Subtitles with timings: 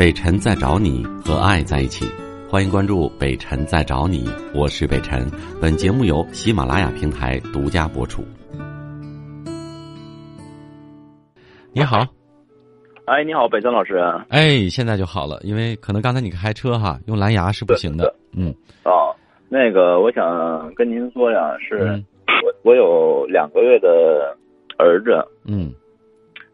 [0.00, 2.06] 北辰在找你和爱在一起，
[2.48, 5.30] 欢迎关注北辰在找你，我是北辰。
[5.60, 8.24] 本节目由喜马拉雅平台独家播出。
[11.74, 11.98] 你好，
[13.04, 13.98] 哎，你好，北辰老师。
[14.30, 18.10] 哎，现在就好了，因为可能刚才你开车哈，用蓝牙是不行的。
[18.34, 18.54] 嗯，
[18.84, 19.14] 哦，
[19.50, 22.02] 那个，我想跟您说呀，是
[22.42, 24.34] 我我有两个月的
[24.78, 25.10] 儿子。
[25.44, 25.74] 嗯，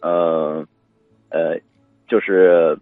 [0.00, 0.66] 呃，
[1.28, 1.60] 呃，
[2.08, 2.74] 就是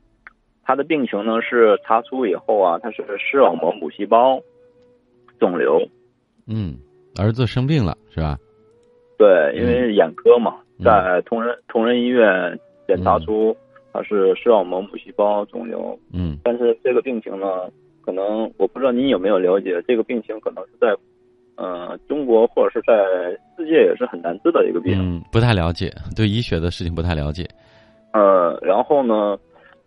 [0.64, 4.40] 他的病情呢是查出以后啊，他是视网膜母细胞
[5.38, 5.80] 肿瘤。
[6.46, 6.76] 嗯，
[7.18, 8.38] 儿子生病了是吧？
[9.18, 10.56] 对，因为眼科嘛。
[10.82, 12.58] 在同仁同仁医院
[12.88, 13.56] 检查出
[13.92, 17.70] 他是视网膜母细胞肿瘤，嗯，但是这个病情呢，
[18.04, 20.88] 可能我不知道您有没有了解，这个病情可能是在，
[21.54, 22.94] 呃，中国或者是在
[23.56, 27.46] 世界也是很难治的一个病，嗯，不太了解，对医学的事情不太了解，
[28.12, 29.38] 呃，然后呢，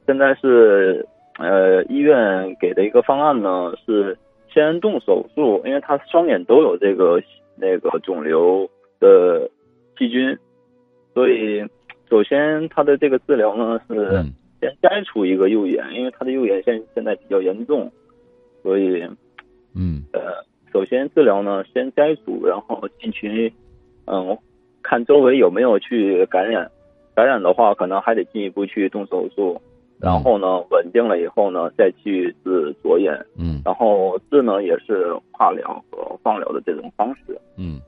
[0.05, 1.05] 现在是
[1.38, 4.18] 呃医院给的一个方案呢是
[4.54, 7.21] 先动手术，因为他双眼都有这个
[7.55, 9.49] 那个肿瘤的
[9.98, 10.38] 细菌。
[11.13, 11.63] 所以，
[12.10, 14.21] 首先他的这个治疗呢是
[14.60, 17.90] 先摘除一个右眼，因为他的右眼现现在比较严重，
[18.62, 19.02] 所以，
[19.74, 20.43] 嗯，呃，
[20.74, 23.54] 首先治疗呢先摘除，然后进去，
[24.08, 24.37] 嗯，
[24.84, 26.70] 看周围有没有去感染，
[27.15, 29.62] 感染的话可能还得进一步去动手术，
[29.99, 37.79] 然后呢稳定了以后呢再去治左眼，嗯，然后治呢也是化疗和放疗的这种方式，嗯，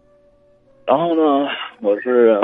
[0.85, 1.47] 然后呢
[1.81, 2.39] 我是。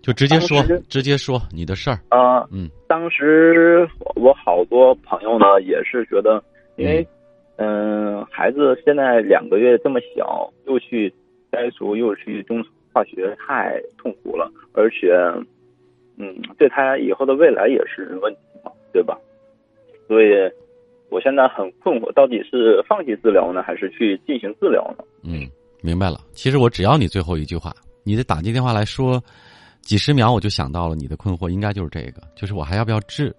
[0.00, 1.98] 就直接说，直接说你的事儿。
[2.08, 2.46] 啊。
[2.52, 6.42] 嗯，当时我好多朋友呢也是觉得，
[6.76, 7.06] 因为
[7.56, 11.12] 嗯，孩子现在两个月这么小，又去
[11.50, 15.12] 摘除又去中化学，太痛苦了，而且
[16.18, 19.18] 嗯，对他以后的未来也是问题嘛，对吧？
[20.06, 20.28] 所以
[21.08, 25.04] 我现在很困惑，到底是放弃治疗呢，还是去进行治疗呢？
[25.22, 25.48] 嗯，
[25.80, 26.20] 明白了。
[26.32, 29.22] 其实我只要你最后一句话，你的打进电话来说。
[29.80, 33.34] 几十秒我就想到了你的困惑，应该就是这个，就是我还要不要治？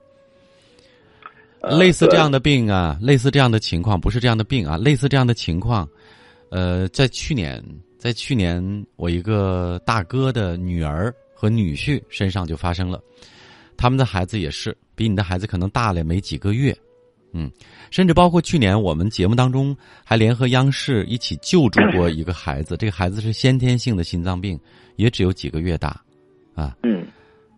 [1.62, 5.88] 类似这样的病啊，类似这样的情况，不是这样的病啊，类似这样的情况，
[6.50, 7.64] 呃，在去年，
[8.00, 8.64] 在去年，
[8.96, 13.02] 我一个大哥的女儿和女婿身上就发生了，
[13.78, 16.78] 他们的孩子也是比你的孩子可能大了没几个月，
[17.32, 17.50] 嗯，
[17.92, 19.74] 甚至包括去年我们节目当中
[20.04, 24.60] 还联合央视一起救助过一个孩子，这个孩子是先天性的心脏病，
[24.98, 26.04] 也只有几个月大。
[26.56, 27.08] 啊，嗯，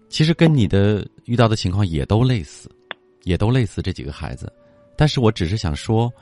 [0.10, 2.70] 其实跟你的遇到的情况也都类似，
[3.24, 4.54] 也都类似这几个孩子，
[4.96, 6.14] 但是我只是想说，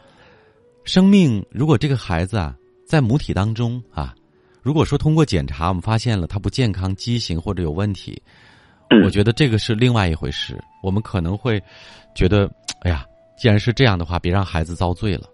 [0.86, 2.56] 生命如果这个孩子啊
[2.86, 4.16] 在母体当中啊，
[4.62, 8.22] 如果说通过检查我们发现了他不健康、畸形或者有问题，
[9.04, 10.58] 我觉得这个是另外一回事。
[10.84, 11.62] 我们可能会
[12.14, 12.50] 觉得，
[12.82, 13.06] 哎呀，
[13.38, 15.28] 既然是这样的话，别让孩子遭罪了。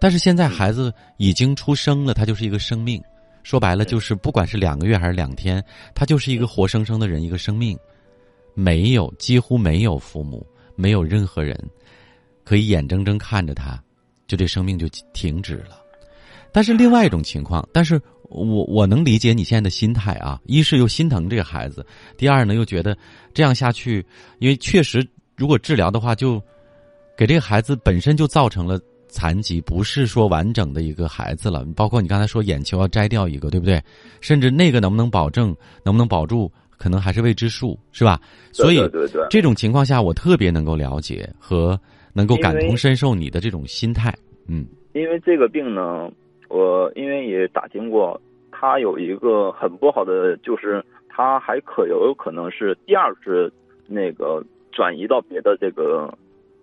[0.00, 3.02] 但是现在孩子已经出生了，他就是一个生命。
[3.42, 5.62] 说白了，就是不管是两个月还是两天，
[5.94, 7.78] 他就是一个活生生的人，一个生命，
[8.54, 10.46] 没有几乎没有父母，
[10.76, 11.54] 没有任何人
[12.42, 13.78] 可以眼睁睁看着他，
[14.26, 15.83] 就这生命就停止了。
[16.54, 18.00] 但是另外一种情况，但是
[18.30, 21.84] 我我能理解你现在的心态啊，一是又心疼这个孩子，
[22.16, 22.96] 第二呢又觉得
[23.34, 24.02] 这样下去，
[24.38, 25.04] 因为确实
[25.36, 26.40] 如果治疗的话，就
[27.16, 28.80] 给这个孩子本身就造成了。
[29.16, 33.80] 残疾不是说完整的一个孩子了，包括你刚才说眼球要摘掉一个，对不对？
[34.20, 35.54] 甚至那个能不能保证，
[35.84, 38.20] 能不能保住，可能还是未知数，是吧？
[38.50, 38.80] 所以
[39.30, 41.80] 这种情况下，我特别能够了解和
[42.12, 44.12] 能够感同身受你的这种心态。
[44.48, 46.10] 嗯，因为这个病呢，
[46.48, 53.52] 我因为也打听过，他有一个很不好的，就是他还可有可能是第二次
[53.86, 56.12] 那个转移到别的这个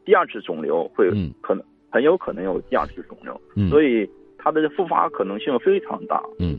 [0.06, 1.10] 第二次肿瘤会
[1.42, 1.64] 可能。
[1.94, 3.38] 很有可能有第二次肿瘤，
[3.70, 6.24] 所以他的复发可能性非常大。
[6.40, 6.58] 嗯，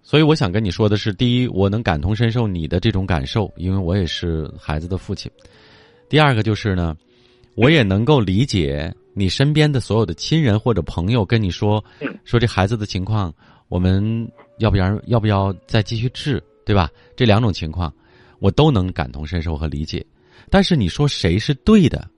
[0.00, 5.30] 所以我想跟你说的是，第一，我能感同身受你的这种感受，因为我也是孩子的父亲。
[6.08, 6.96] 第二个就是呢，
[7.56, 11.82] 我也能够理解你身边的所有的亲人或者朋友跟你说，
[12.24, 13.32] 说这孩子的情况，
[13.68, 16.88] 我们要不然要不要再继续治，对吧？
[17.16, 17.92] 这两种情况，
[18.38, 20.04] 我都能感同身受和理解。
[20.50, 22.08] 但是你说谁是对的，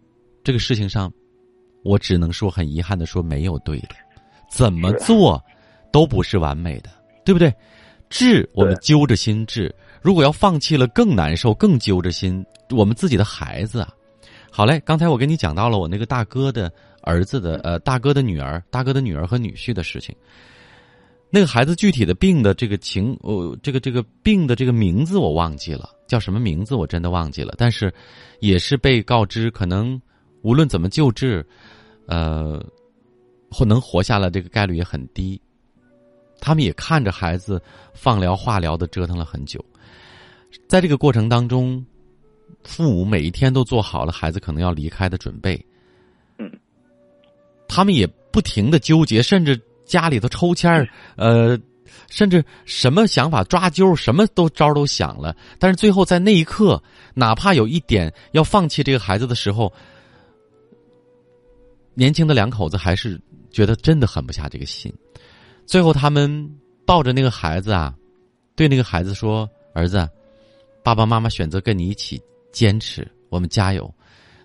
[0.42, 1.12] 这个事情上。
[1.82, 3.90] 我只能说很遗憾的说，没有对的，
[4.50, 5.38] 怎么做
[5.92, 6.88] 都不是完美的，
[7.26, 7.52] 对不对？
[8.08, 9.70] 治我们揪着心治，
[10.00, 12.42] 如果要放弃了更难受，更揪着心。
[12.70, 13.92] 我们自己的孩子啊，
[14.56, 14.80] 好嘞。
[14.86, 16.72] 刚才我跟你讲到了我那个大哥的
[17.02, 20.14] 儿子的呃大哥的女儿，大哥的女儿和女婿的事情。
[21.28, 27.52] 那个孩子具体的病的这个情，呃，这个这个病的这个名字我忘记了，叫什么名字我真的忘记了。
[27.58, 27.92] 但是，
[28.38, 30.00] 也是被告知可能
[30.42, 31.44] 无论怎么救治，
[32.06, 32.64] 呃，
[33.50, 35.40] 或能活下来这个概率也很低。
[36.38, 37.60] 他们也看着孩子
[37.92, 39.58] 放疗、化疗的折腾了很久，
[40.68, 41.84] 在这个过程当中，
[42.64, 45.58] 父母每一天都做好了孩子可能要离开的准备。
[46.38, 46.50] 嗯，
[47.68, 49.60] 他们也不停的纠结，甚至。
[49.86, 51.58] 家里头抽签儿，呃，
[52.08, 55.36] 甚至什么想法抓阄，什么都招都想了。
[55.58, 56.82] 但是最后在那一刻，
[57.12, 59.70] 哪怕有一点要放弃这个孩子的时候，
[61.92, 63.20] 年轻的两口子还是
[63.50, 64.90] 觉得真的狠不下这个心。
[65.66, 66.50] 最后，他们
[66.86, 67.94] 抱着那个孩子啊，
[68.56, 69.46] 对那个孩子说
[69.76, 70.08] ：“儿子，
[70.82, 72.18] 爸爸妈妈选择跟你一起
[72.54, 73.92] 坚持，我们加油。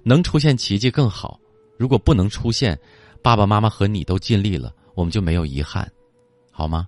[0.04, 1.40] 能出现奇迹更好，
[1.78, 2.78] 如果不能出现，
[3.22, 5.90] 爸爸妈妈和你都尽力了。”我们就没有遗憾，
[6.52, 6.86] 好吗？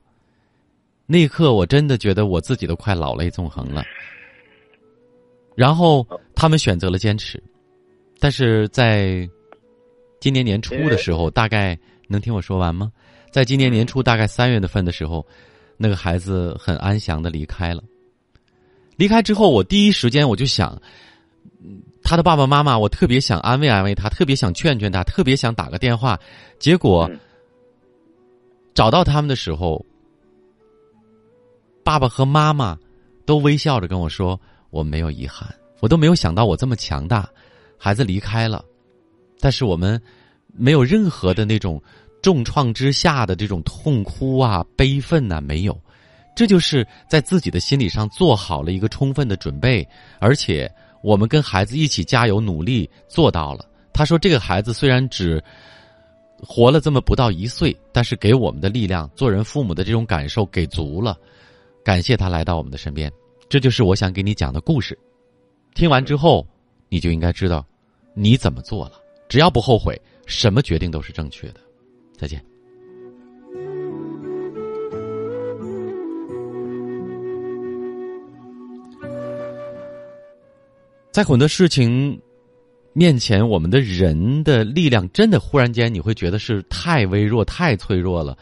[1.05, 3.81] 那一刻，我真的觉得我自己都快老泪纵横了。
[5.55, 7.41] 然后他们选择了坚持，
[8.19, 9.25] 但是在
[10.19, 11.77] 今年年初的时候，大概
[12.09, 12.91] 能听我说完吗？
[13.31, 15.25] 在今年年初，大概三月份的时候，
[15.77, 17.81] 那个孩子很安详的离开了。
[18.97, 20.77] 离开之后，我第一时间我就想，
[22.11, 26.19] 他的爸爸妈妈，我特别想安慰安慰他，特别想劝劝他，特别想打个电话，
[26.59, 27.09] 结果。
[28.73, 29.85] 找到他们的时候，
[31.85, 32.77] 爸爸和妈妈
[33.25, 34.37] 都微笑着跟我说
[34.71, 35.47] ：“我没有遗憾。”
[35.79, 37.29] 我都没有想到我这么强大。
[37.77, 38.61] 孩子离开了，
[39.39, 40.01] 但是我们
[40.47, 41.81] 没有任何的那种
[42.21, 45.81] 重创之下的这种痛哭啊、悲愤呐，没有。
[46.35, 49.87] 这就是在自己的心理上做好了一个充分的准备，
[50.19, 50.69] 而且
[51.01, 53.65] 我们跟孩子一起加油努力做到了。
[53.93, 55.43] 他说：“这个孩子虽然只……”
[56.43, 61.15] 活了这么不到一岁，但是给我们的力量，做人父母的这种感受给足了，
[61.85, 63.11] 感谢他来到我们的身边，
[63.47, 64.97] 这就是我想给你讲的故事。
[65.75, 66.43] 听完之后，
[66.89, 67.63] 你就应该知道
[68.15, 68.93] 你怎么做了。
[69.29, 69.95] 只要不后悔，
[70.25, 71.59] 什么决定都是正确的。
[72.17, 72.43] 再见。
[81.11, 82.19] 在很多事情。
[82.93, 88.37] 面前，我们的人的力量真的忽然间，你会觉得是太微弱、太脆弱了，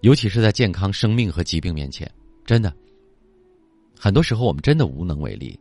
[0.00, 2.10] 尤其是在健康、生命和疾病面前，
[2.44, 2.74] 真的，
[3.96, 5.56] 很多时候我们真的无能为力。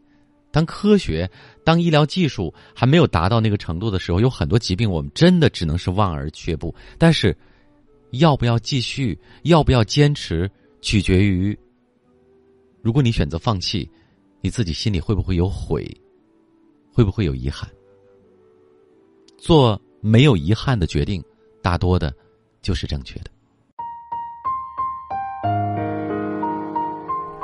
[0.50, 1.30] 当科学、
[1.64, 6.74] 当医疗技术还没有达到那个程度的时候，有很多疾病我们真的只能是望而却步。
[6.98, 7.38] 但是，
[8.14, 10.50] 要不要继续，要不要坚持，
[10.82, 11.56] 取决于，
[12.82, 13.88] 如果你选择放弃，
[14.42, 15.88] 你自己心里会不会有悔，
[16.94, 17.70] 会不会有遗憾？
[19.38, 21.24] 做没有遗憾的决定，
[21.62, 22.14] 大多的，
[22.62, 23.32] 就是正确的。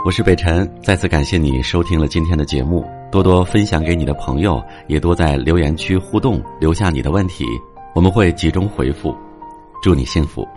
[0.05, 7.45] 我是北辰，再次感谢你收听了今天的节目，多多分享给你的朋友，也多在留言区互动，留下你的问题，
[7.93, 9.15] 我们会集中回复。
[9.81, 10.47] 祝你幸福。